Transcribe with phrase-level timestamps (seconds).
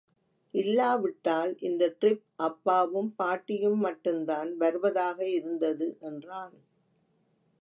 [0.53, 6.55] இல்லாவிட்டால், இந்த டிரிப் அப்பாவும், பாட்டியும் மட்டும்தான் வருவதாக இருந்தது, என்றான்.